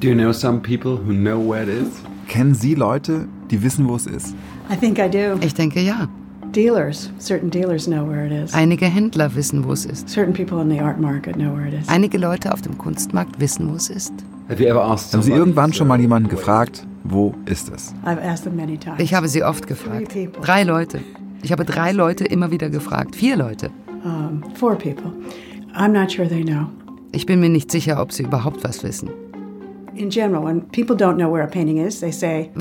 [0.00, 1.88] Do you know some people who know where it is?
[2.28, 4.34] Kennen Sie Leute, die wissen, wo es ist?
[4.70, 5.36] I think I do.
[5.44, 6.08] Ich denke ja.
[6.52, 8.54] Dealers, certain dealers know where it is.
[8.54, 10.08] Einige Händler wissen, wo es ist.
[10.08, 11.88] Certain people in the art market know where it is.
[11.88, 14.12] Einige Leute auf dem Kunstmarkt wissen, wo es ist.
[14.48, 17.94] Have you ever asked Haben Sie irgendwann schon mal jemanden gefragt, wo ist es?
[18.04, 18.98] I've asked them many times.
[19.00, 20.12] Ich habe sie oft gefragt.
[20.42, 21.00] Drei Leute.
[21.42, 23.14] Ich habe drei Leute immer wieder gefragt.
[23.16, 23.70] Vier Leute.
[24.04, 25.12] um, four people.
[25.74, 26.66] I'm not sure they know.
[27.12, 29.10] Ich bin mir nicht sicher, ob sie überhaupt was wissen.
[29.94, 30.10] Wenn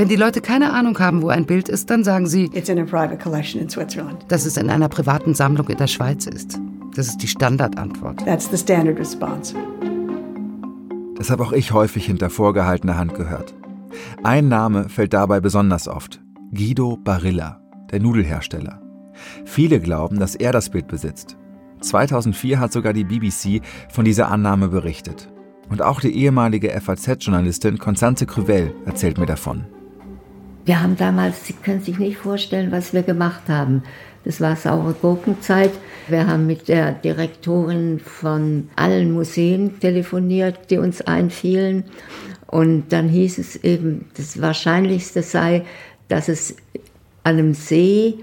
[0.08, 2.84] die Leute keine Ahnung haben, wo ein Bild ist, dann sagen sie, it's in a
[2.86, 4.26] private collection in Switzerland.
[4.28, 6.60] dass es in einer privaten Sammlung in der Schweiz ist.
[6.96, 8.26] Das ist die Standardantwort.
[8.26, 9.56] That's the standard response.
[11.16, 13.54] Das habe auch ich häufig hinter vorgehaltener Hand gehört.
[14.24, 16.20] Ein Name fällt dabei besonders oft.
[16.52, 18.82] Guido Barilla, der Nudelhersteller.
[19.46, 21.38] Viele glauben, dass er das Bild besitzt.
[21.82, 25.30] 2004 hat sogar die BBC von dieser Annahme berichtet.
[25.70, 29.66] Und auch die ehemalige FAZ-Journalistin Constance Cruvel erzählt mir davon.
[30.66, 33.84] Wir haben damals, Sie können sich nicht vorstellen, was wir gemacht haben.
[34.26, 35.72] Das war saure Gurkenzeit.
[36.08, 41.86] Wir haben mit der Direktorin von allen Museen telefoniert, die uns einfielen.
[42.48, 45.66] Und dann hieß es eben, das Wahrscheinlichste sei,
[46.08, 46.56] dass es
[47.24, 48.16] an einem See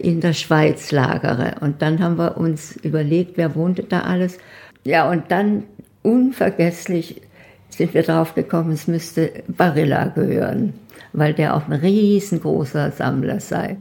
[0.00, 1.56] in der Schweiz lagere.
[1.60, 4.38] Und dann haben wir uns überlegt, wer wohnte da alles.
[4.84, 5.64] Ja, und dann
[6.02, 7.20] unvergesslich
[7.68, 10.74] sind wir drauf gekommen, es müsste Barilla gehören,
[11.12, 13.76] weil der auch ein riesengroßer Sammler sei.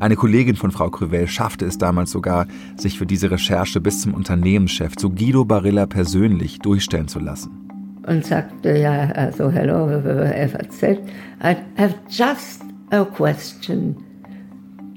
[0.00, 4.14] Eine Kollegin von Frau Cruvel schaffte es damals sogar, sich für diese Recherche bis zum
[4.14, 7.50] Unternehmenschef, zu Guido Barilla persönlich, durchstellen zu lassen.
[8.06, 10.98] Und sagte, ja, also, hello, FAZ,
[11.42, 13.96] I have just a question.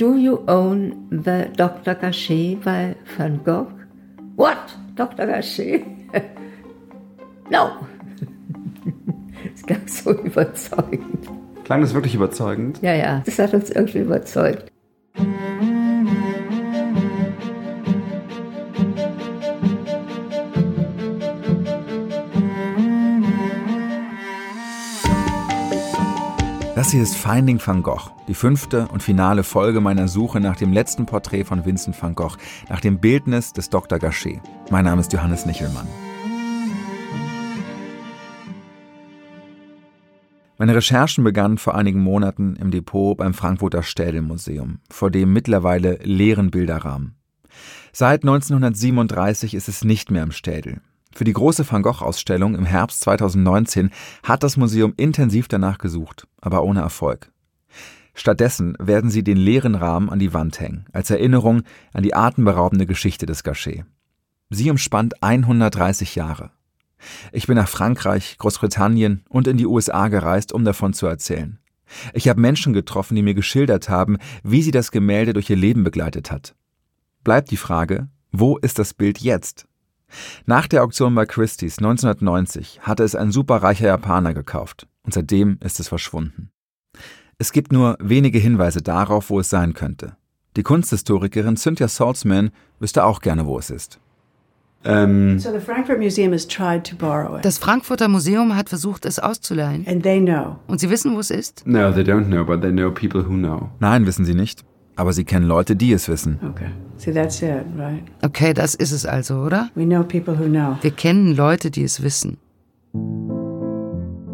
[0.02, 1.94] Do you own the Dr.
[1.94, 3.72] Gachet by Van Gogh?
[4.36, 4.76] What?
[4.96, 5.28] Dr.
[5.28, 5.86] Gachet?
[7.52, 7.70] no.
[9.54, 11.30] Es klang so überzeugend.
[11.66, 12.80] Klang das wirklich überzeugend?
[12.82, 14.71] Ja, ja, das hat uns irgendwie überzeugt.
[26.92, 30.74] Das hier ist Finding Van Gogh, die fünfte und finale Folge meiner Suche nach dem
[30.74, 32.36] letzten Porträt von Vincent van Gogh,
[32.68, 33.98] nach dem Bildnis des Dr.
[33.98, 34.42] Gachet.
[34.70, 35.88] Mein Name ist Johannes Nichelmann.
[40.58, 46.52] Meine Recherchen begannen vor einigen Monaten im Depot beim Frankfurter Städelmuseum, vor dem mittlerweile leeren
[46.52, 47.16] Bilderrahmen.
[47.94, 50.82] Seit 1937 ist es nicht mehr im Städel.
[51.14, 53.92] Für die große Van Gogh-Ausstellung im Herbst 2019
[54.24, 57.32] hat das Museum intensiv danach gesucht, aber ohne Erfolg.
[58.14, 61.64] Stattdessen werden sie den leeren Rahmen an die Wand hängen, als Erinnerung
[61.94, 63.86] an die atemberaubende Geschichte des Gachet.
[64.50, 66.52] Sie umspannt 130 Jahre.
[67.32, 71.60] Ich bin nach Frankreich, Großbritannien und in die USA gereist, um davon zu erzählen.
[72.14, 75.84] Ich habe Menschen getroffen, die mir geschildert haben, wie sie das Gemälde durch ihr Leben
[75.84, 76.56] begleitet hat.
[77.24, 79.68] Bleibt die Frage, wo ist das Bild jetzt?
[80.46, 85.80] Nach der Auktion bei Christie's 1990 hatte es ein superreicher Japaner gekauft und seitdem ist
[85.80, 86.52] es verschwunden.
[87.38, 90.16] Es gibt nur wenige Hinweise darauf, wo es sein könnte.
[90.58, 94.00] Die Kunsthistorikerin Cynthia Saltzman wüsste auch gerne, wo es ist.
[94.84, 95.40] Ähm.
[97.42, 99.86] Das Frankfurter Museum hat versucht, es auszuleihen.
[99.88, 100.58] And they know.
[100.68, 101.64] Und Sie wissen, wo es ist?
[103.80, 104.64] Nein, wissen Sie nicht.
[105.02, 106.38] Aber Sie kennen Leute, die es wissen.
[106.48, 106.70] Okay.
[106.98, 108.04] See, that's it, right?
[108.22, 109.72] Okay, das ist es also, oder?
[109.74, 110.78] We know people who know.
[110.82, 112.38] Wir kennen Leute, die es wissen.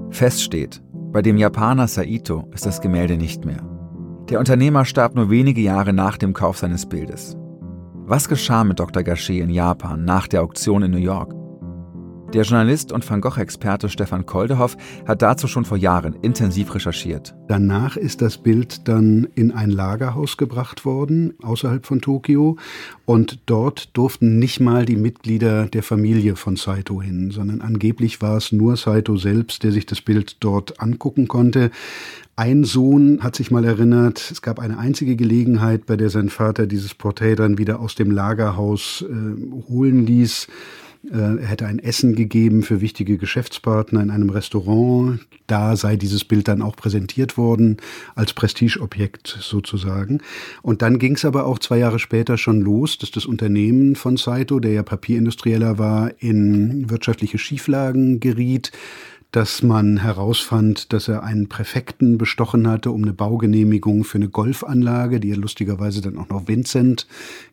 [0.09, 0.83] Fest steht,
[1.13, 3.63] bei dem Japaner Saito ist das Gemälde nicht mehr.
[4.29, 7.38] Der Unternehmer starb nur wenige Jahre nach dem Kauf seines Bildes.
[8.05, 9.03] Was geschah mit Dr.
[9.03, 11.34] Gachet in Japan nach der Auktion in New York?
[12.34, 14.76] Der Journalist und Van Gogh-Experte Stefan Koldehoff
[15.08, 17.34] hat dazu schon vor Jahren intensiv recherchiert.
[17.48, 22.58] Danach ist das Bild dann in ein Lagerhaus gebracht worden, außerhalb von Tokio.
[23.06, 28.35] Und dort durften nicht mal die Mitglieder der Familie von Saito hin, sondern angeblich war
[28.35, 31.72] es nur Saito selbst, der sich das Bild dort angucken konnte.
[32.35, 36.68] Ein Sohn hat sich mal erinnert, es gab eine einzige Gelegenheit, bei der sein Vater
[36.68, 40.47] dieses Porträt dann wieder aus dem Lagerhaus äh, holen ließ.
[41.09, 45.20] Er hätte ein Essen gegeben für wichtige Geschäftspartner in einem Restaurant.
[45.48, 47.78] Da sei dieses Bild dann auch präsentiert worden,
[48.16, 50.22] als Prestigeobjekt sozusagen.
[50.62, 54.18] Und dann ging es aber auch zwei Jahre später schon los, dass das Unternehmen von
[54.18, 58.72] Saito, der ja Papierindustrieller war, in wirtschaftliche Schieflagen geriet.
[59.37, 65.19] Dass man herausfand, dass er einen Präfekten bestochen hatte, um eine Baugenehmigung für eine Golfanlage,
[65.19, 67.05] die er lustigerweise dann auch noch Vincent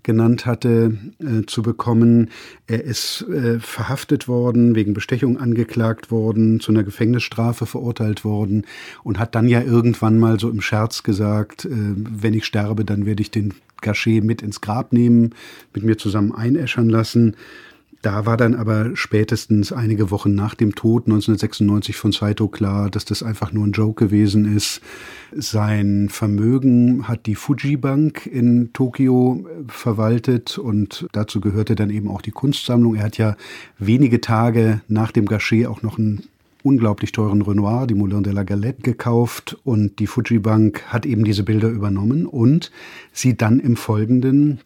[0.02, 2.31] genannt hatte, äh, zu bekommen.
[2.66, 8.64] Er ist äh, verhaftet worden, wegen Bestechung angeklagt worden, zu einer Gefängnisstrafe verurteilt worden
[9.02, 13.04] und hat dann ja irgendwann mal so im Scherz gesagt, äh, wenn ich sterbe, dann
[13.04, 13.52] werde ich den
[13.82, 15.34] Gachet mit ins Grab nehmen,
[15.75, 17.36] mit mir zusammen einäschern lassen.
[18.05, 23.06] Da war dann aber spätestens einige Wochen nach dem Tod 1996 von Saito klar, dass
[23.06, 24.83] das einfach nur ein Joke gewesen ist.
[25.35, 32.11] Sein Vermögen hat die Fuji Bank in Tokio äh, verwaltet und dazu gehörte dann eben
[32.11, 32.95] auch die Kunstsammlung.
[32.95, 33.37] Er hat ja
[33.79, 36.25] wenige Tage nach dem Gachet auch noch einen
[36.62, 41.25] unglaublich teuren Renoir, die Moulin de la Galette, gekauft und die Fuji Bank hat eben
[41.25, 42.71] diese Bilder übernommen und
[43.15, 44.61] sie dann im Folgenden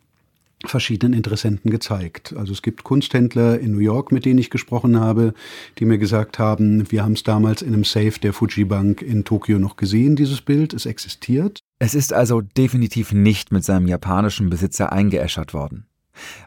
[0.66, 2.34] verschiedenen Interessenten gezeigt.
[2.36, 5.34] Also es gibt Kunsthändler in New York, mit denen ich gesprochen habe,
[5.78, 9.24] die mir gesagt haben, wir haben es damals in einem Safe der Fuji Bank in
[9.24, 11.60] Tokio noch gesehen, dieses Bild, es existiert.
[11.78, 15.86] Es ist also definitiv nicht mit seinem japanischen Besitzer eingeäschert worden.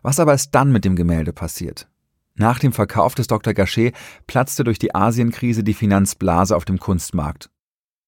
[0.01, 1.87] Was aber ist dann mit dem Gemälde passiert?
[2.35, 3.53] Nach dem Verkauf des Dr.
[3.53, 3.93] Gachet
[4.27, 7.49] platzte durch die Asienkrise die Finanzblase auf dem Kunstmarkt.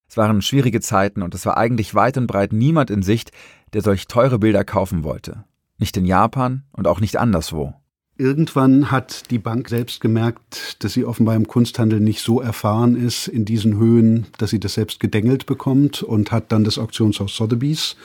[0.09, 3.31] Es waren schwierige Zeiten und es war eigentlich weit und breit niemand in Sicht,
[3.73, 5.45] der solch teure Bilder kaufen wollte.
[5.83, 7.73] Nicht in Japan und auch nicht anderswo.
[8.17, 13.27] Irgendwann hat die Bank selbst gemerkt, dass sie offenbar im Kunsthandel nicht so erfahren ist
[13.27, 17.97] in diesen Höhen, dass sie das selbst gedengelt bekommt und hat dann das Auktionshaus Sotheby's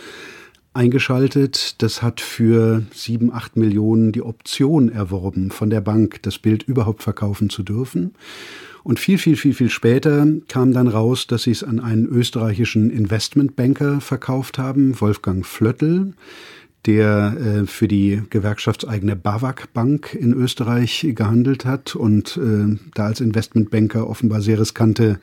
[0.75, 1.81] eingeschaltet.
[1.81, 7.05] Das hat für sieben, acht Millionen die Option erworben von der Bank, das Bild überhaupt
[7.05, 8.17] verkaufen zu dürfen.
[8.83, 12.91] Und viel, viel, viel, viel später kam dann raus, dass sie es an einen österreichischen
[12.91, 16.15] Investmentbanker verkauft haben, Wolfgang Flöttl
[16.87, 23.21] der äh, für die gewerkschaftseigene BAWAG Bank in Österreich gehandelt hat und äh, da als
[23.21, 25.19] Investmentbanker offenbar sehr riskante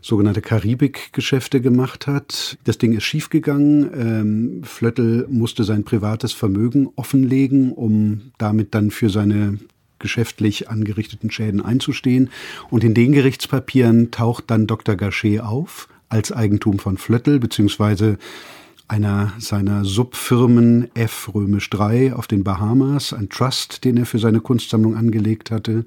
[0.00, 2.58] sogenannte Karibik-Geschäfte gemacht hat.
[2.64, 3.90] Das Ding ist schiefgegangen.
[3.94, 9.58] Ähm, Flöttl musste sein privates Vermögen offenlegen, um damit dann für seine
[9.98, 12.30] geschäftlich angerichteten Schäden einzustehen.
[12.70, 14.96] Und in den Gerichtspapieren taucht dann Dr.
[14.96, 18.18] Gachet auf als Eigentum von Flöttl, beziehungsweise
[18.90, 24.40] einer seiner Subfirmen F Römisch 3 auf den Bahamas, ein Trust, den er für seine
[24.40, 25.84] Kunstsammlung angelegt hatte.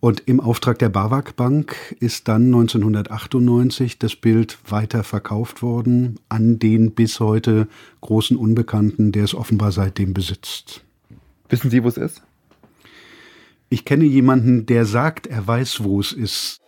[0.00, 6.58] Und im Auftrag der Bawak Bank ist dann 1998 das Bild weiter verkauft worden an
[6.58, 7.68] den bis heute
[8.00, 10.82] großen Unbekannten, der es offenbar seitdem besitzt.
[11.50, 12.22] Wissen Sie, wo es ist?
[13.68, 16.61] Ich kenne jemanden, der sagt, er weiß, wo es ist.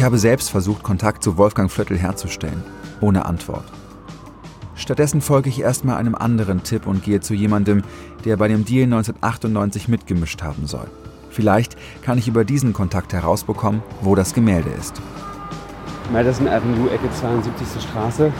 [0.00, 2.62] Ich habe selbst versucht, Kontakt zu Wolfgang Flöttl herzustellen,
[3.02, 3.66] ohne Antwort.
[4.74, 7.82] Stattdessen folge ich erstmal einem anderen Tipp und gehe zu jemandem,
[8.24, 10.86] der bei dem Deal 1998 mitgemischt haben soll.
[11.28, 15.02] Vielleicht kann ich über diesen Kontakt herausbekommen, wo das Gemälde ist.
[16.10, 17.82] Madison Avenue, Ecke 72.
[17.82, 18.32] Straße.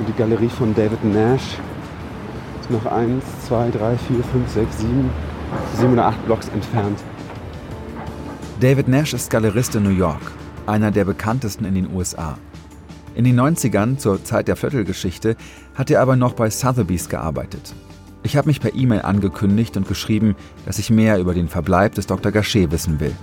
[0.00, 1.56] Und die Galerie von David Nash
[2.60, 5.10] ist noch 1, 2, 3, 4, 5, 6, 7,
[5.78, 6.98] 7 oder 8 Blocks entfernt.
[8.60, 10.32] David Nash ist Galerist in New York,
[10.66, 12.36] einer der bekanntesten in den USA.
[13.14, 15.36] In den 90ern, zur Zeit der Viertelgeschichte,
[15.76, 17.72] hat er aber noch bei Sotheby's gearbeitet.
[18.24, 20.34] Ich habe mich per E-Mail angekündigt und geschrieben,
[20.66, 22.32] dass ich mehr über den Verbleib des Dr.
[22.32, 23.14] Gachet wissen will.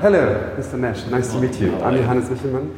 [0.00, 0.76] Hello, Mr.
[0.76, 0.98] Nash.
[1.10, 1.70] Nice to meet you.
[1.82, 2.68] I'm Johannes Wichelmann.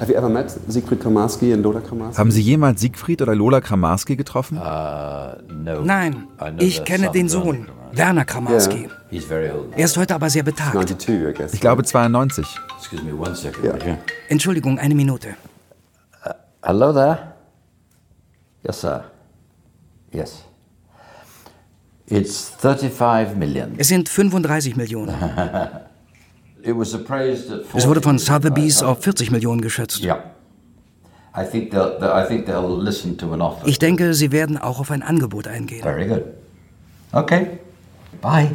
[0.00, 2.18] Have you ever met Siegfried Kramarski and Lola Kramarski?
[2.18, 4.58] Haben Sie jemals Siegfried oder Lola Kramarski getroffen?
[4.58, 6.26] Uh, Nein,
[6.58, 8.88] ich kenne den Sohn, Werner Kramarski.
[9.10, 10.74] Er ist heute aber sehr betagt.
[11.52, 12.46] Ich glaube 92.
[14.28, 15.34] Entschuldigung, eine Minute.
[16.24, 16.30] Uh,
[16.62, 17.18] hello there?
[18.64, 19.04] Yes, sir.
[20.12, 20.44] Yes.
[22.06, 23.74] It's 35 million.
[23.78, 25.14] Es sind 35 Millionen.
[26.64, 30.06] Es wurde von Sotheby's auf 40 Millionen geschätzt.
[33.64, 35.82] Ich denke, sie werden auch auf ein Angebot eingehen.
[35.82, 36.22] Very good.
[37.12, 37.58] Okay.
[38.22, 38.50] Bye.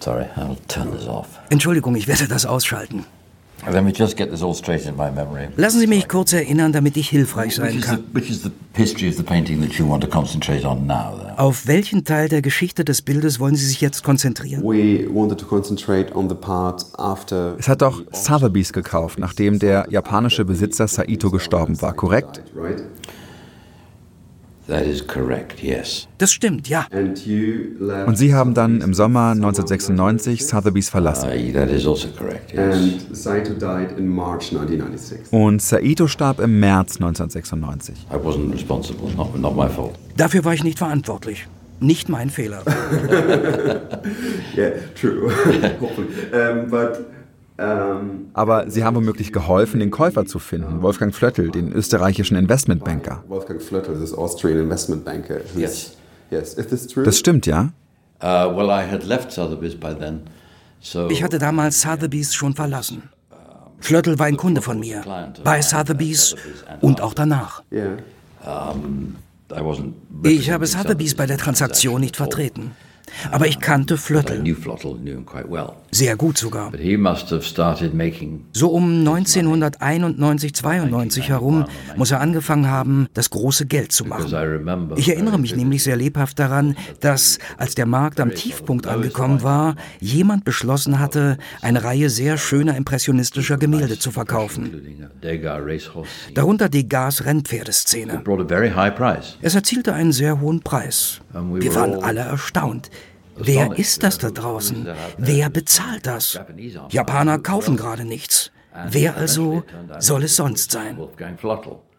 [0.00, 1.26] Sorry, I'll turn this off.
[1.48, 3.06] Entschuldigung, ich werde das ausschalten.
[3.66, 5.48] Let me just get this all straight in my memory.
[5.56, 8.04] Lassen Sie mich kurz erinnern, damit ich hilfreich sein kann.
[11.36, 14.62] Auf welchen Teil der Geschichte des Bildes wollen Sie sich jetzt konzentrieren?
[17.58, 22.42] Es hat doch Sotheby's gekauft, nachdem der japanische Besitzer Saito gestorben war, korrekt?
[26.18, 26.86] Das stimmt, ja.
[26.90, 31.26] Und Sie haben dann im Sommer 1996 Sotheby's verlassen.
[31.26, 31.36] Also
[35.30, 38.06] Und Saito starb im März 1996.
[40.16, 41.46] Dafür war ich nicht verantwortlich.
[41.80, 42.62] Nicht mein Fehler.
[44.56, 45.30] yeah, true.
[45.80, 46.08] Hopefully.
[46.32, 47.04] Um, but
[47.56, 53.22] aber sie haben womöglich geholfen, den Käufer zu finden, Wolfgang Flöttl, den österreichischen Investmentbanker.
[53.28, 55.40] Wolfgang Flöttl, this Austrian investmentbanker.
[55.56, 55.96] Yes.
[56.30, 56.54] Yes.
[56.54, 57.04] Is this true?
[57.04, 57.70] Das stimmt, ja?
[58.20, 60.22] Uh, well, I had left Sotheby's by then.
[60.80, 63.04] So ich hatte damals Sotheby's schon verlassen.
[63.78, 65.02] Flöttl war ein Kunde von mir,
[65.44, 66.34] bei Sotheby's
[66.80, 67.62] und auch danach.
[70.22, 72.72] Ich habe Sotheby's bei der Transaktion nicht vertreten.
[73.30, 74.42] Aber ich kannte Flöttl.
[75.90, 76.72] Sehr gut sogar.
[78.52, 81.64] So um 1991, 92 herum
[81.96, 84.26] muss er angefangen haben, das große Geld zu machen.
[84.96, 89.76] Ich erinnere mich nämlich sehr lebhaft daran, dass, als der Markt am Tiefpunkt angekommen war,
[90.00, 95.08] jemand beschlossen hatte, eine Reihe sehr schöner impressionistischer Gemälde zu verkaufen.
[96.34, 98.22] Darunter Degas Rennpferdeszene.
[99.42, 101.20] Es erzielte einen sehr hohen Preis.
[101.34, 102.90] Wir waren alle erstaunt.
[103.36, 104.86] Wer ist das da draußen?
[105.18, 106.38] Wer bezahlt das?
[106.90, 108.50] Japaner kaufen gerade nichts.
[108.88, 109.62] Wer also
[109.98, 110.98] soll es sonst sein?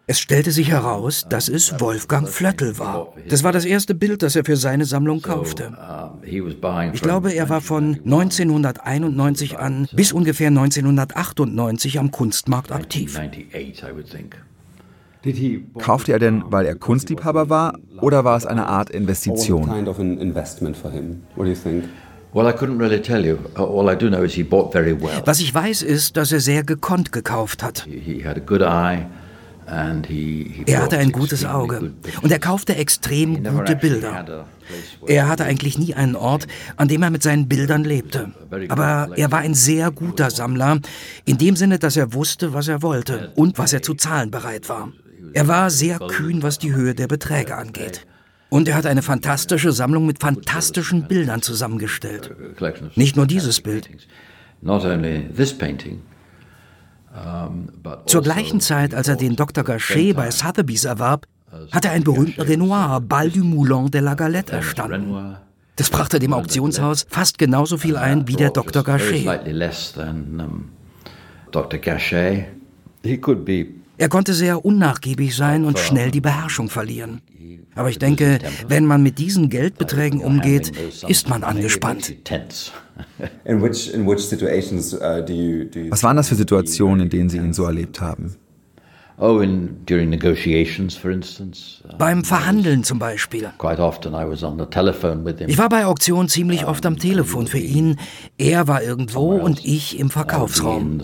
[0.08, 3.14] Es stellte sich heraus, dass es Wolfgang Flöttl war.
[3.28, 5.76] Das war das erste Bild, das er für seine Sammlung kaufte.
[6.22, 13.20] Ich glaube, er war von 1991 an bis ungefähr 1998 am Kunstmarkt aktiv.
[15.80, 19.70] Kaufte er denn, weil er Kunstliebhaber war, oder war es eine Art Investition?
[25.26, 27.88] Was ich weiß, ist, dass er sehr gekonnt gekauft hat.
[29.68, 34.46] Er hatte ein gutes Auge und er kaufte extrem gute Bilder.
[35.08, 38.32] Er hatte eigentlich nie einen Ort, an dem er mit seinen Bildern lebte.
[38.70, 40.80] Aber er war ein sehr guter Sammler,
[41.26, 44.70] in dem Sinne, dass er wusste, was er wollte und was er zu zahlen bereit
[44.70, 44.92] war.
[45.34, 48.06] Er war sehr kühn, was die Höhe der Beträge angeht.
[48.50, 52.36] Und er hat eine fantastische Sammlung mit fantastischen Bildern zusammengestellt.
[52.96, 53.90] Nicht nur dieses Bild.
[58.06, 59.64] Zur gleichen Zeit, als er den Dr.
[59.64, 61.28] Gachet bei Sotheby's erwarb,
[61.72, 65.38] hat er einen berühmten Renoir, Bal du Moulin de la Galette, erstanden.
[65.78, 68.84] Das brachte dem Auktionshaus fast genauso viel ein wie der Dr.
[68.84, 69.26] Gachet.
[71.52, 71.80] Dr.
[71.80, 72.46] Gachet.
[73.04, 73.68] He could be
[73.98, 77.22] er konnte sehr unnachgiebig sein und schnell die Beherrschung verlieren.
[77.76, 80.72] Aber ich denke, wenn man mit diesen Geldbeträgen umgeht,
[81.08, 82.16] ist man angespannt.
[85.90, 88.36] Was waren das für Situationen, in denen Sie ihn so erlebt haben?
[89.18, 91.82] Oh, in, during negotiations, for instance.
[91.98, 93.50] Beim Verhandeln zum Beispiel.
[93.58, 95.48] Quite often I was on the telephone with him.
[95.48, 97.98] Ich war bei Auktionen ziemlich oft am Telefon für ihn.
[98.38, 101.00] Er war irgendwo und ich im Verkaufsraum.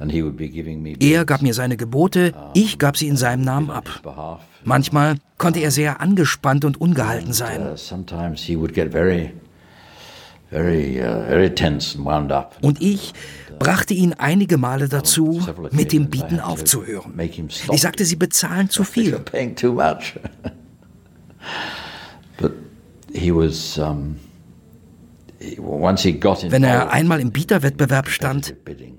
[0.00, 4.40] Er gab mir seine Gebote, ich gab sie in seinem Namen ab.
[4.64, 7.74] Manchmal konnte er sehr angespannt und ungehalten sein.
[10.50, 11.50] Uh, uh,
[12.62, 13.12] und ich
[13.58, 17.12] brachte ihn einige Male dazu, mit dem Bieten aufzuhören.
[17.20, 19.20] Ich sagte, sie bezahlen zu viel.
[22.38, 22.52] But
[23.12, 24.16] he was um,
[25.40, 28.54] wenn er einmal im Bieterwettbewerb stand,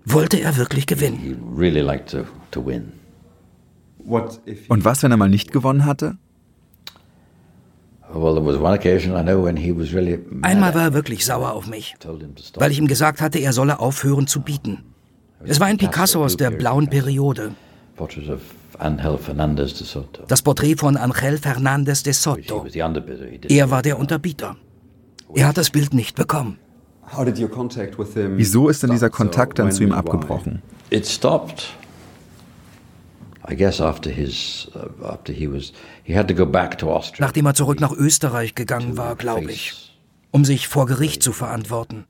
[0.05, 1.37] wollte er wirklich gewinnen.
[4.05, 6.17] Und was, wenn er mal nicht gewonnen hatte?
[10.41, 11.95] Einmal war er wirklich sauer auf mich,
[12.55, 14.83] weil ich ihm gesagt hatte, er solle aufhören zu bieten.
[15.43, 17.51] Es war ein Picasso aus der blauen Periode.
[20.27, 22.65] Das Porträt von Angel Fernandez de Soto.
[23.49, 24.55] Er war der Unterbieter.
[25.33, 26.57] Er hat das Bild nicht bekommen.
[27.15, 30.61] Wieso ist denn dieser Kontakt dann zu ihm abgebrochen?
[30.89, 31.73] It stopped.
[33.49, 37.25] I guess after his, uh, after he was, he had to go back to Austria.
[37.25, 39.97] Nachdem er zurück nach Österreich gegangen war, glaube ich,
[40.29, 42.05] um sich vor Gericht zu verantworten.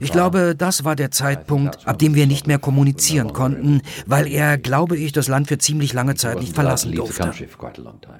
[0.00, 4.56] Ich glaube, das war der Zeitpunkt, ab dem wir nicht mehr kommunizieren konnten, weil er,
[4.58, 7.30] glaube ich, das Land für ziemlich lange Zeit nicht verlassen durfte.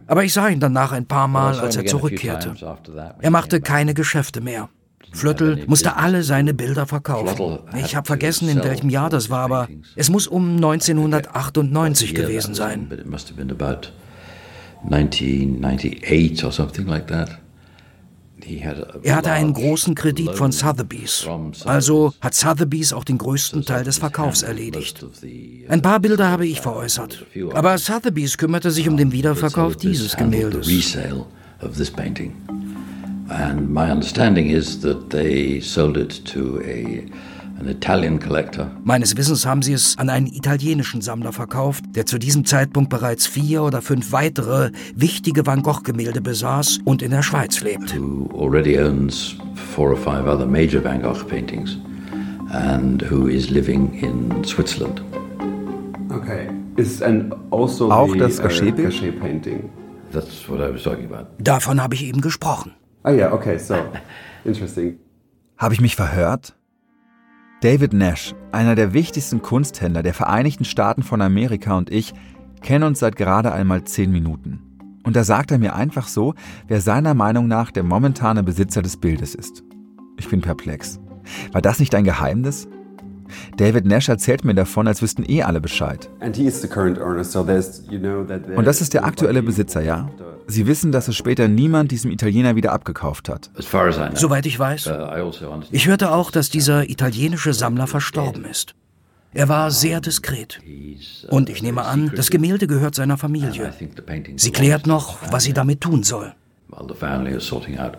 [0.07, 2.55] Aber ich sah ihn danach ein paar Mal, als er zurückkehrte.
[3.21, 4.69] Er machte keine Geschäfte mehr.
[5.13, 7.59] Flöttl musste alle seine Bilder verkaufen.
[7.77, 12.89] Ich habe vergessen, in welchem Jahr das war, aber es muss um 1998 gewesen sein.
[14.85, 17.39] 1998 or something like that.
[19.03, 21.27] Er hatte einen großen Kredit von Sotheby's.
[21.65, 25.05] Also hat Sotheby's auch den größten Teil des Verkaufs erledigt.
[25.69, 27.25] Ein paar Bilder habe ich veräußert.
[27.53, 30.69] Aber Sotheby's kümmerte sich um den Wiederverkauf dieses Gemäldes.
[33.29, 37.03] And my understanding is that they sold it to a
[38.85, 43.27] Meines Wissens haben sie es an einen italienischen Sammler verkauft, der zu diesem Zeitpunkt bereits
[43.27, 47.97] vier oder fünf weitere wichtige Van Gogh-Gemälde besaß und in der Schweiz lebt.
[47.99, 49.37] Who already owns
[49.75, 51.79] four or five other major Van Gogh paintings
[52.51, 55.03] and who is living in Switzerland.
[56.11, 56.49] Okay.
[56.77, 58.91] Is and also Auch the, das Gachet-Bild?
[58.91, 59.71] Gachet painting.
[60.13, 61.27] That's what I was talking about.
[61.39, 62.73] Davon habe ich eben gesprochen.
[63.03, 63.75] Ah ja, okay, so
[64.45, 64.99] interesting.
[65.57, 66.55] Habe ich mich verhört?
[67.63, 72.13] David Nash, einer der wichtigsten Kunsthändler der Vereinigten Staaten von Amerika und ich,
[72.61, 74.59] kennen uns seit gerade einmal zehn Minuten.
[75.05, 76.35] Und da sagt er mir einfach so,
[76.67, 79.63] wer seiner Meinung nach der momentane Besitzer des Bildes ist.
[80.19, 80.99] Ich bin perplex.
[81.53, 82.67] War das nicht ein Geheimnis?
[83.57, 86.09] David Nash erzählt mir davon, als wüssten eh alle Bescheid.
[86.21, 86.39] Und
[88.67, 90.09] das ist der aktuelle Besitzer, ja?
[90.47, 93.51] Sie wissen, dass es später niemand diesem Italiener wieder abgekauft hat.
[94.15, 94.87] Soweit ich weiß.
[94.87, 95.63] Uh, also.
[95.71, 98.75] Ich hörte auch, dass dieser italienische Sammler verstorben ist.
[99.35, 100.61] Er war sehr diskret.
[100.67, 103.73] Uh, Und ich nehme an, das Gemälde gehört seiner Familie.
[104.37, 106.35] Sie klärt noch, was sie damit tun soll.
[106.69, 107.99] While the family is sorting out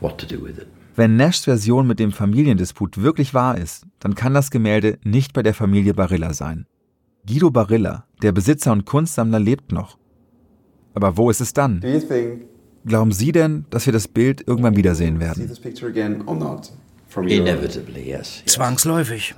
[0.00, 0.66] what to do with it.
[0.94, 5.42] Wenn Nashs Version mit dem Familiendisput wirklich wahr ist, dann kann das Gemälde nicht bei
[5.42, 6.66] der Familie Barilla sein.
[7.26, 9.96] Guido Barilla, der Besitzer und Kunstsammler, lebt noch.
[10.92, 11.80] Aber wo ist es dann?
[11.80, 12.42] Do you think
[12.84, 15.48] Glauben Sie denn, dass wir das Bild irgendwann wiedersehen werden?
[18.46, 19.34] Zwangsläufig.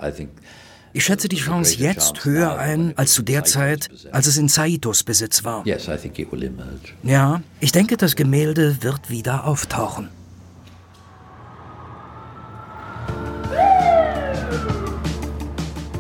[0.97, 5.03] Ich schätze die Chance jetzt höher ein als zu der Zeit, als es in Saitos
[5.03, 5.67] Besitz war.
[5.67, 6.95] yes, I think it will emerge.
[7.03, 10.09] Ja, ich denke, das Gemälde wird wieder auftauchen.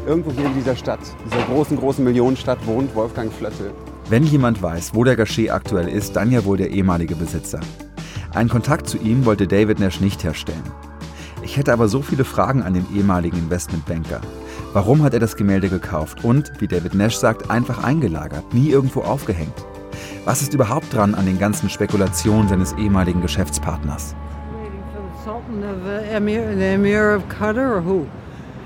[0.06, 3.72] Irgendwo hier in dieser Stadt, dieser großen, großen Millionenstadt wohnt Wolfgang Flöttel.
[4.10, 7.60] Wenn jemand weiß, wo der Gachet aktuell ist, dann ja wohl der ehemalige Besitzer.
[8.34, 10.62] Einen Kontakt zu ihm wollte David Nash nicht herstellen.
[11.42, 14.20] Ich hätte aber so viele Fragen an den ehemaligen Investmentbanker.
[14.74, 19.00] Warum hat er das Gemälde gekauft und, wie David Nash sagt, einfach eingelagert, nie irgendwo
[19.00, 19.54] aufgehängt?
[20.26, 24.14] Was ist überhaupt dran an den ganzen Spekulationen seines ehemaligen Geschäftspartners?
[24.52, 28.06] Waiting for the Sultan of Emir, the Emir of Qatar, or who?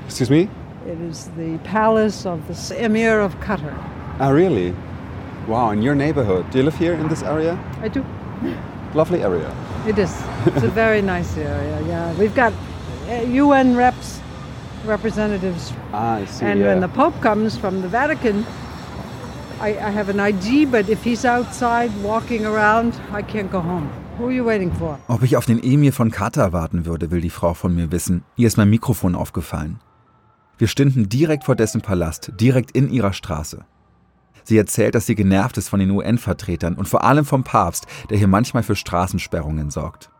[0.07, 0.49] Excuse me?
[0.89, 3.75] It is the palace of the Emir of Qatar.
[4.19, 4.75] Ah, really?
[5.47, 6.49] Wow, in your neighborhood.
[6.51, 7.59] Do you live here in this area?
[7.83, 8.03] I do.
[8.95, 9.51] Lovely area.
[9.87, 10.11] It is.
[10.47, 11.81] It's a very nice area.
[11.87, 12.53] Yeah, we've got
[13.11, 14.21] uh, UN reps,
[14.87, 16.47] representatives, Ah, I see.
[16.47, 16.69] and yeah.
[16.69, 18.47] when the Pope comes from the Vatican,
[19.61, 20.65] I, I have an ID.
[20.67, 23.91] But if he's outside walking around, I can't go home.
[24.17, 24.99] Who are you waiting for?
[25.09, 28.25] Ob ich auf den Emir von Katar warten würde, will die Frau von mir wissen.
[28.37, 29.81] Ihr ist mein Mikrofon aufgefallen.
[30.59, 33.65] Wir stünden direkt vor dessen Palast, direkt in ihrer Straße.
[34.43, 38.19] Sie erzählt, dass sie genervt ist von den UN-Vertretern und vor allem vom Papst, der
[38.19, 40.11] hier manchmal für Straßensperrungen sorgt.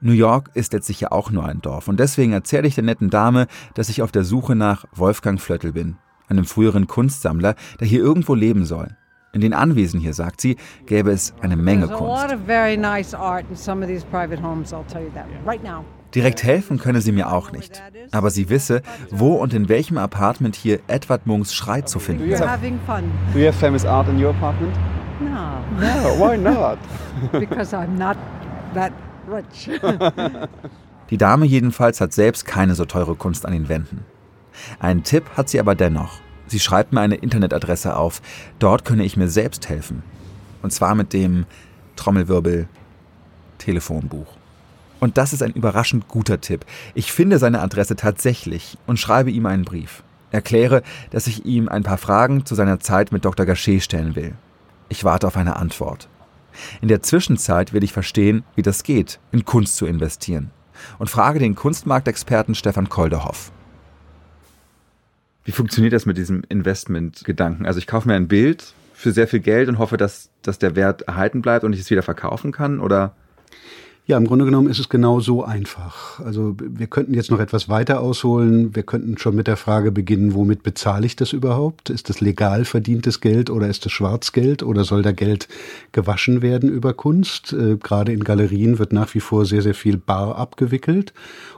[0.00, 3.10] New York ist letztlich ja auch nur ein Dorf und deswegen erzähle ich der netten
[3.10, 5.96] Dame, dass ich auf der Suche nach Wolfgang Flöttel bin,
[6.28, 8.96] einem früheren Kunstsammler, der hier irgendwo leben soll.
[9.32, 12.24] In den Anwesen hier, sagt sie, gäbe es eine Menge Kunst.
[16.14, 17.82] Direkt helfen könne sie mir auch nicht.
[18.12, 22.58] Aber sie wisse, wo und in welchem Apartment hier Edward Munks Schrei zu finden sei.
[23.32, 24.74] Do you have famous art in your apartment?
[25.20, 26.78] No, No, why not?
[27.32, 28.16] because I'm not
[28.74, 28.92] that
[29.30, 29.68] rich.
[31.10, 34.04] Die Dame jedenfalls hat selbst keine so teure Kunst an den Wänden.
[34.78, 36.20] Einen Tipp hat sie aber dennoch.
[36.46, 38.22] Sie schreibt mir eine Internetadresse auf.
[38.58, 40.02] Dort könne ich mir selbst helfen.
[40.62, 41.44] Und zwar mit dem
[41.96, 42.68] Trommelwirbel
[43.58, 44.37] Telefonbuch.
[45.00, 46.64] Und das ist ein überraschend guter Tipp.
[46.94, 50.02] Ich finde seine Adresse tatsächlich und schreibe ihm einen Brief.
[50.30, 53.46] Erkläre, dass ich ihm ein paar Fragen zu seiner Zeit mit Dr.
[53.46, 54.34] Gachet stellen will.
[54.88, 56.08] Ich warte auf eine Antwort.
[56.80, 60.50] In der Zwischenzeit will ich verstehen, wie das geht, in Kunst zu investieren.
[60.98, 63.52] Und frage den Kunstmarktexperten Stefan Kolderhoff.
[65.44, 67.66] Wie funktioniert das mit diesem Investmentgedanken?
[67.66, 70.76] Also ich kaufe mir ein Bild für sehr viel Geld und hoffe, dass, dass der
[70.76, 72.80] Wert erhalten bleibt und ich es wieder verkaufen kann?
[72.80, 73.14] Oder
[74.08, 76.20] Ja, im Grunde genommen ist es genau so einfach.
[76.20, 78.74] Also wir könnten jetzt noch etwas weiter ausholen.
[78.74, 81.90] Wir könnten schon mit der Frage beginnen, womit bezahle ich das überhaupt?
[81.90, 85.46] Ist das legal verdientes Geld oder ist das Schwarzgeld oder soll da Geld
[85.92, 87.52] gewaschen werden über Kunst?
[87.52, 91.12] Äh, gerade in Galerien wird nach wie vor sehr, sehr viel bar abgewickelt.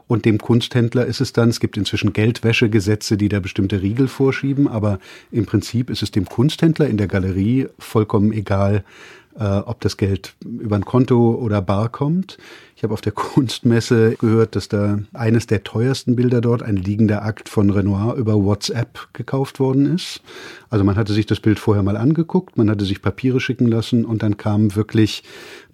[0.09, 4.67] Und dem Kunsthändler ist es dann, es gibt inzwischen Geldwäschegesetze, die da bestimmte Riegel vorschieben,
[4.67, 4.99] aber
[5.31, 8.83] im Prinzip ist es dem Kunsthändler in der Galerie vollkommen egal,
[9.38, 12.38] äh, ob das Geld über ein Konto oder bar kommt.
[12.77, 17.23] Ich habe auf der Kunstmesse gehört, dass da eines der teuersten Bilder dort, ein liegender
[17.23, 20.23] Akt von Renoir, über WhatsApp gekauft worden ist.
[20.69, 24.05] Also man hatte sich das Bild vorher mal angeguckt, man hatte sich Papiere schicken lassen
[24.05, 25.23] und dann kam wirklich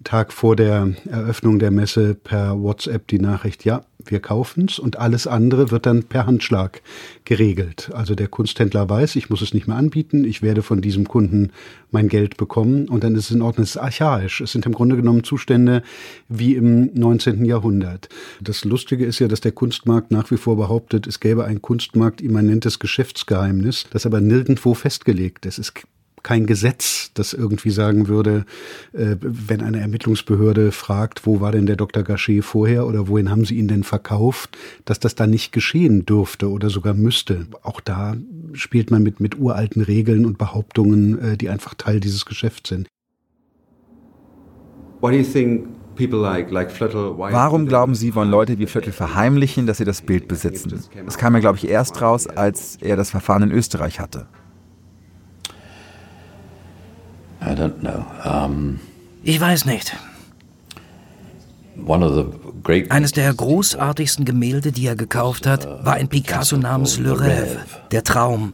[0.03, 4.97] Tag vor der Eröffnung der Messe per WhatsApp die Nachricht, ja, wir kaufen es und
[4.97, 6.81] alles andere wird dann per Handschlag
[7.25, 7.91] geregelt.
[7.93, 11.51] Also der Kunsthändler weiß, ich muss es nicht mehr anbieten, ich werde von diesem Kunden
[11.91, 13.63] mein Geld bekommen und dann ist es in Ordnung.
[13.63, 14.41] Es ist archaisch.
[14.41, 15.83] Es sind im Grunde genommen Zustände
[16.27, 17.45] wie im 19.
[17.45, 18.09] Jahrhundert.
[18.41, 22.21] Das Lustige ist ja, dass der Kunstmarkt nach wie vor behauptet, es gäbe ein Kunstmarkt
[22.21, 25.59] immanentes Geschäftsgeheimnis, das aber nirgendwo festgelegt ist.
[25.59, 25.73] Es
[26.27, 28.45] kein Gesetz, das irgendwie sagen würde,
[28.91, 32.03] äh, wenn eine Ermittlungsbehörde fragt, wo war denn der Dr.
[32.03, 36.49] Gachet vorher oder wohin haben sie ihn denn verkauft, dass das da nicht geschehen dürfte
[36.49, 37.47] oder sogar müsste.
[37.63, 38.17] Auch da
[38.51, 42.89] spielt man mit, mit uralten Regeln und Behauptungen, äh, die einfach Teil dieses Geschäfts sind.
[47.31, 50.83] Warum glauben Sie, wollen Leute wie Viertel verheimlichen, dass sie das Bild besitzen?
[51.05, 54.27] Das kam ja, glaube ich, erst raus, als er das Verfahren in Österreich hatte.
[57.41, 58.05] I don't know.
[58.25, 58.79] Um,
[59.23, 59.95] ich weiß nicht.
[62.89, 67.57] Eines der großartigsten Gemälde, die er gekauft hat, war ein Picasso namens Le Rêve,
[67.91, 68.53] der Traum.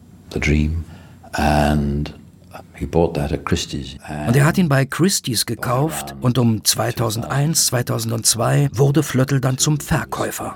[4.27, 9.79] Und er hat ihn bei Christie's gekauft und um 2001, 2002 wurde Flöttel dann zum
[9.79, 10.55] Verkäufer.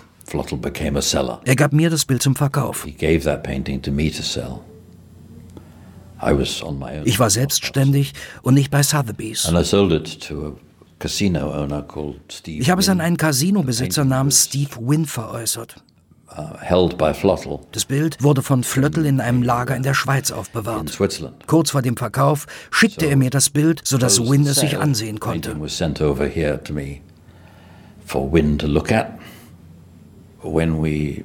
[1.46, 2.84] Er gab mir das Bild zum Verkauf.
[2.84, 4.60] He gave that painting to me to sell.
[7.06, 9.52] Ich war selbstständig und nicht bei Sotheby's.
[12.46, 15.76] Ich habe es an einen Casinobesitzer namens Steve Wynn veräußert.
[16.38, 16.90] Uh,
[17.72, 20.98] das Bild wurde von Flöttel in einem Lager in der Schweiz aufbewahrt.
[21.48, 25.56] Kurz vor dem Verkauf schickte er mir das Bild, sodass Wynn es sich ansehen konnte.
[30.44, 31.24] When we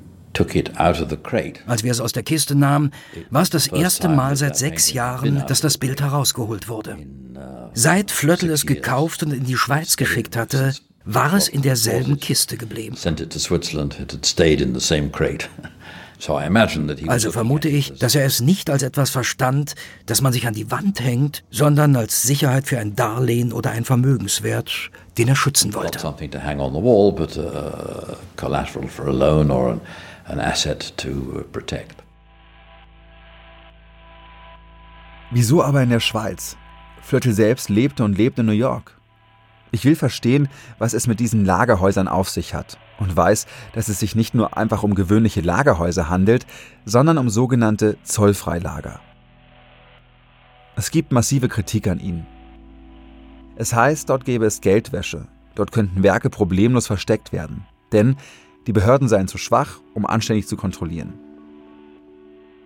[1.66, 2.92] als wir es aus der Kiste nahmen,
[3.30, 6.96] war es das erste Mal seit sechs Jahren, dass das Bild herausgeholt wurde.
[6.96, 12.20] Uh, seit Flöttel es gekauft und in die Schweiz geschickt hatte, war es in derselben
[12.20, 12.96] Kiste geblieben.
[17.08, 19.74] Also vermute ich, dass er es nicht als etwas verstand,
[20.06, 23.84] das man sich an die Wand hängt, sondern als Sicherheit für ein Darlehen oder ein
[23.84, 25.98] Vermögenswert, den er schützen wollte
[30.32, 32.02] an asset to uh, protect.
[35.30, 36.56] Wieso aber in der Schweiz?
[37.02, 38.98] Flöttel selbst lebte und lebt in New York.
[39.70, 43.98] Ich will verstehen, was es mit diesen Lagerhäusern auf sich hat und weiß, dass es
[43.98, 46.46] sich nicht nur einfach um gewöhnliche Lagerhäuser handelt,
[46.84, 49.00] sondern um sogenannte Zollfreilager.
[50.76, 52.26] Es gibt massive Kritik an ihnen.
[53.56, 58.16] Es heißt, dort gäbe es Geldwäsche, dort könnten Werke problemlos versteckt werden, denn
[58.66, 61.14] die Behörden seien zu schwach, um anständig zu kontrollieren.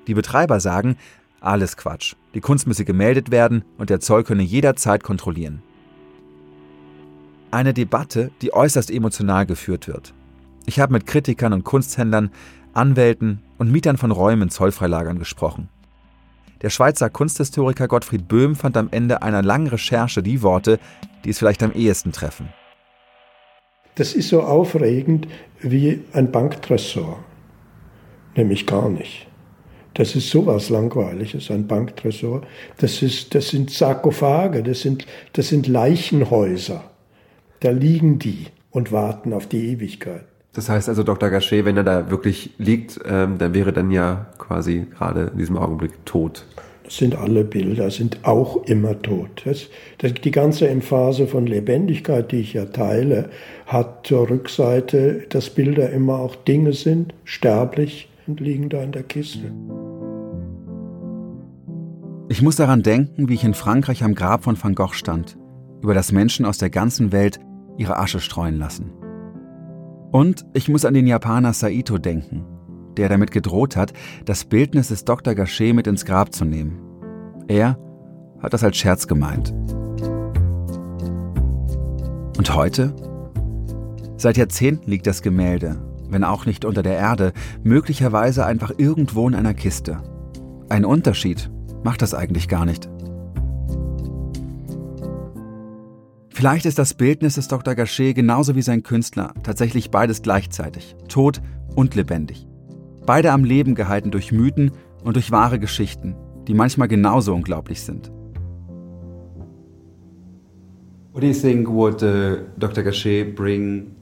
[0.06, 0.96] Die Betreiber sagen,
[1.40, 2.14] alles Quatsch.
[2.34, 5.62] Die Kunst müsse gemeldet werden und der Zoll könne jederzeit kontrollieren.
[7.50, 10.12] Eine Debatte, die äußerst emotional geführt wird.
[10.66, 12.30] Ich habe mit Kritikern und Kunsthändlern,
[12.74, 15.68] Anwälten und Mietern von Räumen in Zollfreilagern gesprochen.
[16.62, 20.78] Der Schweizer Kunsthistoriker Gottfried Böhm fand am Ende einer langen Recherche die Worte,
[21.24, 22.48] die es vielleicht am ehesten treffen.
[23.96, 25.26] Das ist so aufregend
[25.60, 27.18] wie ein Banktresor.
[28.36, 29.26] Nämlich gar nicht.
[29.94, 32.42] Das ist sowas Langweiliges, ein Banktresor.
[32.76, 36.84] Das, ist, das sind Sarkophage, das sind, das sind Leichenhäuser.
[37.60, 40.26] Da liegen die und warten auf die Ewigkeit.
[40.52, 41.30] Das heißt also, Dr.
[41.30, 45.56] Gachet, wenn er da wirklich liegt, ähm, dann wäre dann ja quasi gerade in diesem
[45.56, 46.44] Augenblick tot
[46.88, 49.42] sind alle Bilder, sind auch immer tot.
[49.44, 49.68] Das,
[49.98, 53.30] das, die ganze Emphase von Lebendigkeit, die ich ja teile,
[53.66, 59.02] hat zur Rückseite, dass Bilder immer auch Dinge sind, sterblich und liegen da in der
[59.02, 59.50] Kiste.
[62.28, 65.36] Ich muss daran denken, wie ich in Frankreich am Grab von Van Gogh stand,
[65.82, 67.38] über das Menschen aus der ganzen Welt
[67.78, 68.92] ihre Asche streuen lassen.
[70.10, 72.44] Und ich muss an den Japaner Saito denken,
[72.98, 73.92] der damit gedroht hat,
[74.24, 75.34] das Bildnis des Dr.
[75.34, 76.78] Gachet mit ins Grab zu nehmen.
[77.48, 77.78] Er
[78.40, 79.52] hat das als Scherz gemeint.
[82.36, 82.94] Und heute?
[84.16, 85.76] Seit Jahrzehnten liegt das Gemälde,
[86.08, 87.32] wenn auch nicht unter der Erde,
[87.62, 89.98] möglicherweise einfach irgendwo in einer Kiste.
[90.68, 91.50] Ein Unterschied
[91.84, 92.88] macht das eigentlich gar nicht.
[96.30, 97.74] Vielleicht ist das Bildnis des Dr.
[97.74, 101.40] Gachet genauso wie sein Künstler tatsächlich beides gleichzeitig, tot
[101.74, 102.46] und lebendig.
[103.06, 104.72] Beide am Leben gehalten durch Mythen
[105.04, 106.16] und durch wahre Geschichten,
[106.48, 108.10] die manchmal genauso unglaublich sind.
[111.12, 112.82] What do you think would uh, Dr.
[112.82, 113.92] Gachet bring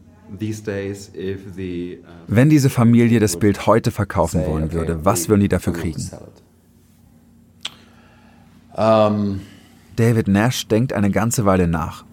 [0.40, 5.28] these days if the uh, Wenn diese Familie das Bild heute verkaufen wollen würde, was
[5.28, 6.02] würden die dafür kriegen?
[8.76, 9.40] Um,
[9.94, 12.04] David Nash denkt eine ganze Weile nach.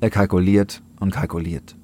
[0.00, 1.74] Er kalkuliert und kalkuliert.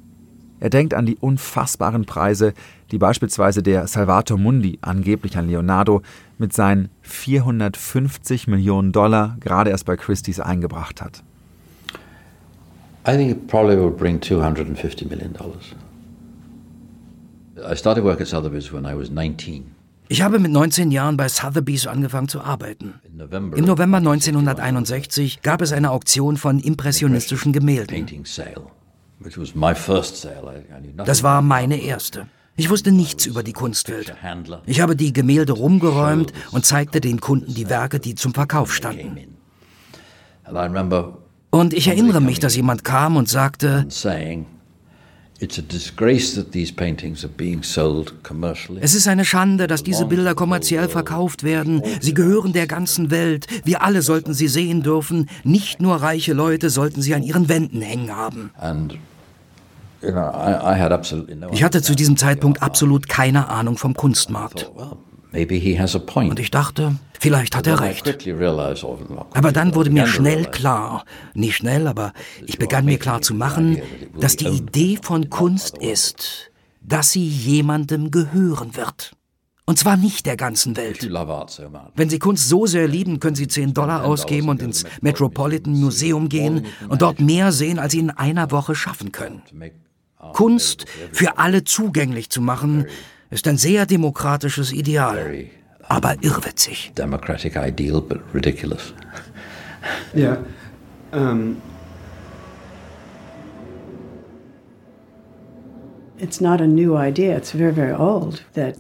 [0.63, 2.55] Er denkt an die unfassbaren Preise,
[2.93, 6.03] die beispielsweise der Salvator Mundi angeblich an Leonardo
[6.39, 11.25] mit seinen 450 Millionen Dollar gerade erst bei Christie's eingebracht hat.
[13.09, 15.75] I think it probably will bring 250 million dollars.
[17.69, 19.65] I started work at Sotheby's when I was 19.
[20.07, 22.95] Ich habe mit 19 Jahren bei Sotheby's angefangen zu arbeiten.
[23.13, 28.07] Im November 1961 gab es eine Auktion von impressionistischen Gemälden.
[31.05, 32.27] Das war meine erste.
[32.57, 34.15] Ich wusste nichts über die Kunstwelt.
[34.67, 39.19] Ich habe die Gemälde rumgeräumt und zeigte den Kunden die Werke, die zum Verkauf standen.
[41.51, 43.87] Und ich erinnere mich, dass jemand kam und sagte,
[45.41, 45.59] es
[48.95, 51.83] ist eine Schande, dass diese Bilder kommerziell verkauft werden.
[52.01, 53.47] Sie gehören der ganzen Welt.
[53.65, 55.29] Wir alle sollten sie sehen dürfen.
[55.43, 58.51] Nicht nur reiche Leute sollten sie an ihren Wänden hängen haben.
[61.53, 64.71] Ich hatte zu diesem Zeitpunkt absolut keine Ahnung vom Kunstmarkt.
[65.33, 68.07] Und ich dachte, vielleicht hat er recht.
[69.33, 72.13] Aber dann wurde mir schnell klar, nicht schnell, aber
[72.47, 73.81] ich begann mir klar zu machen,
[74.19, 76.51] dass die Idee von Kunst ist,
[76.83, 79.13] dass sie jemandem gehören wird.
[79.65, 81.09] Und zwar nicht der ganzen Welt.
[81.95, 86.29] Wenn Sie Kunst so sehr lieben, können Sie 10 Dollar ausgeben und ins Metropolitan Museum
[86.29, 89.43] gehen und dort mehr sehen, als Sie in einer Woche schaffen können.
[90.33, 92.87] Kunst für alle zugänglich zu machen,
[93.31, 95.47] ist ein sehr demokratisches Ideal,
[95.83, 96.93] aber irrwitzig.
[96.97, 98.95] Democratic ideal, but ridiculous.
[100.15, 100.39] Ja.
[101.13, 101.57] Ähm.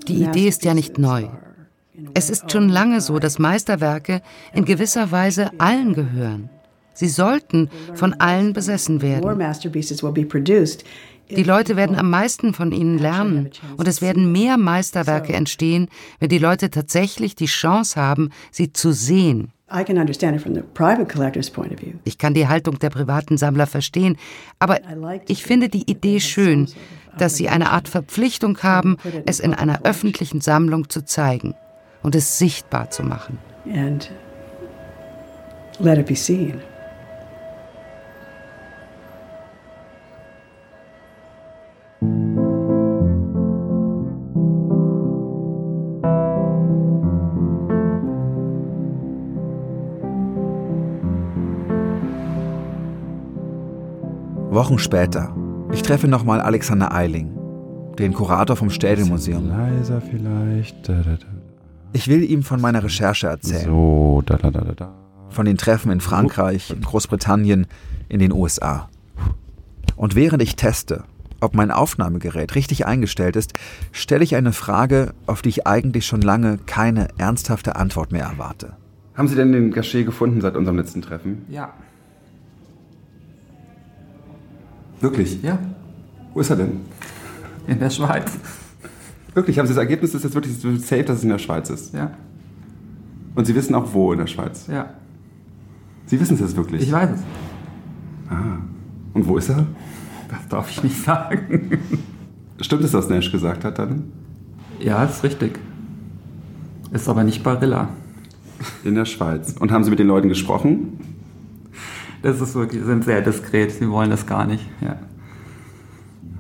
[0.07, 1.27] Die Idee ist ja nicht neu.
[2.15, 4.23] Es ist schon lange so, dass Meisterwerke
[4.55, 6.51] in gewisser Weise allen gehören.
[6.95, 9.25] Sie sollten von allen besessen werden.
[11.37, 16.29] Die Leute werden am meisten von ihnen lernen und es werden mehr Meisterwerke entstehen, wenn
[16.29, 19.53] die Leute tatsächlich die Chance haben, sie zu sehen.
[22.05, 24.17] Ich kann die Haltung der privaten Sammler verstehen,
[24.59, 24.81] aber
[25.29, 26.69] ich finde die Idee schön,
[27.17, 31.55] dass sie eine Art Verpflichtung haben, es in einer öffentlichen Sammlung zu zeigen
[32.03, 33.39] und es sichtbar zu machen.
[33.73, 34.11] And
[35.81, 36.61] let it be seen.
[54.63, 55.35] Wochen später.
[55.73, 57.37] Ich treffe nochmal Alexander Eiling,
[57.99, 59.49] den Kurator vom Städelmuseum.
[59.49, 60.89] Leiser vielleicht.
[60.89, 61.27] Da, da, da.
[61.93, 63.65] Ich will ihm von meiner Recherche erzählen.
[63.65, 64.95] So, da, da, da, da.
[65.31, 67.67] Von den Treffen in Frankreich, in Großbritannien,
[68.09, 68.89] in den USA.
[69.97, 71.03] Und während ich teste,
[71.41, 73.55] ob mein Aufnahmegerät richtig eingestellt ist,
[73.91, 78.77] stelle ich eine Frage, auf die ich eigentlich schon lange keine ernsthafte Antwort mehr erwarte.
[79.17, 81.47] Haben Sie denn den Gachet gefunden seit unserem letzten Treffen?
[81.49, 81.75] Ja.
[85.03, 85.43] Wirklich?
[85.43, 85.59] Ja.
[86.33, 86.81] Wo ist er denn?
[87.67, 88.33] In der Schweiz.
[89.35, 89.59] Wirklich?
[89.59, 91.93] Haben Sie das Ergebnis, ist jetzt wirklich safe, dass es in der Schweiz ist?
[91.93, 92.13] Ja.
[93.35, 94.67] Und Sie wissen auch, wo in der Schweiz?
[94.69, 94.91] Ja.
[96.07, 96.83] Sie wissen es jetzt wirklich?
[96.83, 97.21] Ich weiß es.
[98.31, 98.59] Ah.
[99.15, 99.67] Und wo ist er?
[100.29, 101.79] Das darf ich nicht sagen.
[102.61, 104.05] Stimmt es, was Nash gesagt hat dann?
[104.81, 105.59] Ja, ist richtig.
[106.93, 107.89] Ist aber nicht Barilla.
[108.85, 109.55] In der Schweiz.
[109.59, 110.99] Und haben Sie mit den Leuten gesprochen?
[112.23, 114.65] Das ist wirklich, sind sehr diskret, sie wollen das gar nicht.
[114.81, 114.97] Ja.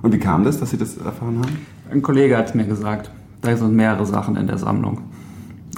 [0.03, 1.59] Und wie kam das, dass Sie das erfahren haben?
[1.90, 3.11] Ein Kollege hat es mir gesagt.
[3.40, 5.03] Da sind mehrere Sachen in der Sammlung.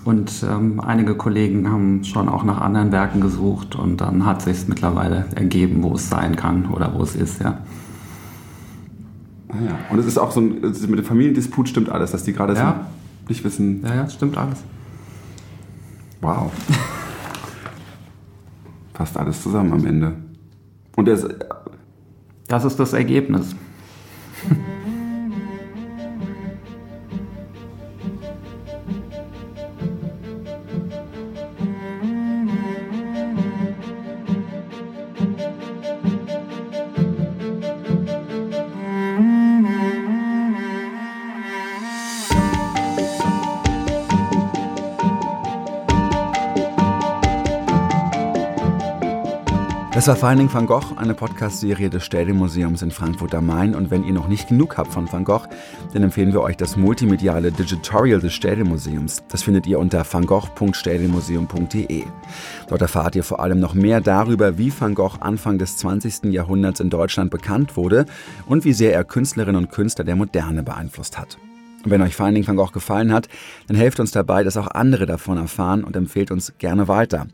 [0.05, 4.69] Und ähm, einige Kollegen haben schon auch nach anderen Werken gesucht und dann hat sich
[4.69, 7.59] mittlerweile ergeben, wo es sein kann oder wo es ist, ja.
[9.49, 9.79] Ah ja.
[9.91, 12.87] Und es ist auch so ein, mit dem Familiendisput stimmt alles, dass die gerade ja.
[13.25, 13.83] so nicht wissen.
[13.83, 14.63] Ja, ja, stimmt alles.
[16.21, 16.53] Wow.
[18.95, 20.15] Passt alles zusammen am Ende.
[20.97, 21.27] Und ist,
[22.49, 23.55] Das ist das Ergebnis.
[50.05, 53.75] Das war Finding Van Gogh, eine Podcast-Serie des Städelmuseums in Frankfurt am Main.
[53.75, 55.49] Und wenn ihr noch nicht genug habt von Van Gogh,
[55.95, 59.23] dann empfehlen wir euch das multimediale Digitorial des Städelmuseums.
[59.31, 62.05] Das findet ihr unter vangogh.städelmuseum.de.
[62.69, 66.25] Dort erfahrt ihr vor allem noch mehr darüber, wie Van Gogh Anfang des 20.
[66.25, 68.05] Jahrhunderts in Deutschland bekannt wurde
[68.45, 71.39] und wie sehr er Künstlerinnen und Künstler der Moderne beeinflusst hat.
[71.85, 73.29] Und wenn euch Finding Van Gogh gefallen hat,
[73.67, 77.27] dann helft uns dabei, dass auch andere davon erfahren und empfehlt uns gerne weiter.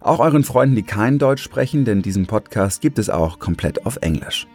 [0.00, 3.96] Auch euren Freunden, die kein Deutsch sprechen, denn diesen Podcast gibt es auch komplett auf
[4.02, 4.46] Englisch.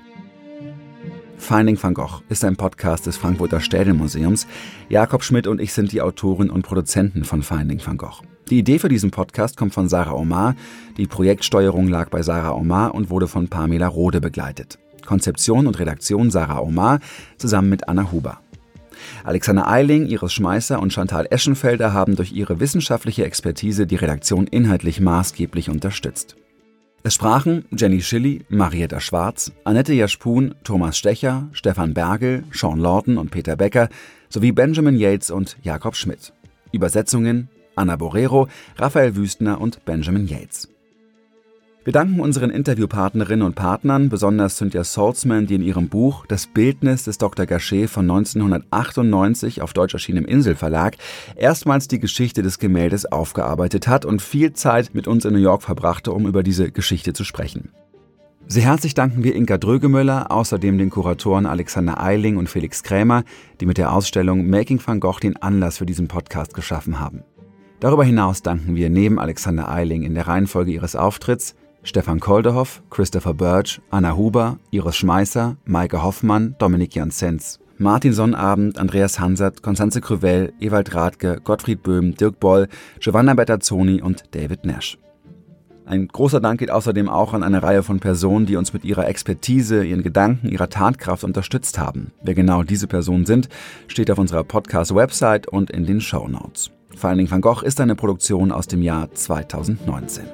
[1.37, 4.45] Finding Van Gogh ist ein Podcast des Frankfurter Städelmuseums.
[4.89, 8.21] Jakob Schmidt und ich sind die Autoren und Produzenten von Finding Van Gogh.
[8.51, 10.55] Die Idee für diesen Podcast kommt von Sarah Omar.
[10.97, 14.77] Die Projektsteuerung lag bei Sarah Omar und wurde von Pamela Rode begleitet.
[15.03, 16.99] Konzeption und Redaktion Sarah Omar
[17.37, 18.39] zusammen mit Anna Huber.
[19.23, 24.99] Alexander Eiling, Iris Schmeißer und Chantal Eschenfelder haben durch ihre wissenschaftliche Expertise die Redaktion inhaltlich
[24.99, 26.35] maßgeblich unterstützt.
[27.03, 33.31] Es sprachen Jenny Schilly, Marietta Schwarz, Annette Jaspun, Thomas Stecher, Stefan Bergel, Sean Lawton und
[33.31, 33.89] Peter Becker
[34.29, 36.31] sowie Benjamin Yates und Jakob Schmidt.
[36.71, 40.70] Übersetzungen Anna Borrero, Raphael Wüstner und Benjamin Yates.
[41.83, 47.05] Wir danken unseren Interviewpartnerinnen und Partnern, besonders Cynthia Salzman, die in ihrem Buch Das Bildnis
[47.05, 47.47] des Dr.
[47.47, 50.95] Gachet von 1998 auf Deutsch erschienen im Inselverlag
[51.35, 55.63] erstmals die Geschichte des Gemäldes aufgearbeitet hat und viel Zeit mit uns in New York
[55.63, 57.71] verbrachte, um über diese Geschichte zu sprechen.
[58.45, 63.23] Sehr herzlich danken wir Inka Drögemöller, außerdem den Kuratoren Alexander Eiling und Felix Krämer,
[63.59, 67.23] die mit der Ausstellung Making van Gogh den Anlass für diesen Podcast geschaffen haben.
[67.79, 73.33] Darüber hinaus danken wir neben Alexander Eiling in der Reihenfolge ihres Auftritts Stefan Koldehoff, Christopher
[73.33, 80.53] Birch, Anna Huber, Iris Schmeißer, Maike Hoffmann, Dominik Janssens, Martin Sonnabend, Andreas Hansert, Konstanze Krüvel,
[80.59, 82.67] Ewald Radke, Gottfried Böhm, Dirk Boll,
[82.99, 84.99] Giovanna Bettazzoni und David Nash.
[85.87, 89.07] Ein großer Dank geht außerdem auch an eine Reihe von Personen, die uns mit ihrer
[89.07, 92.11] Expertise, ihren Gedanken, ihrer Tatkraft unterstützt haben.
[92.21, 93.49] Wer genau diese Personen sind,
[93.87, 96.69] steht auf unserer Podcast-Website und in den Show Notes.
[96.95, 100.25] Finding van Gogh ist eine Produktion aus dem Jahr 2019.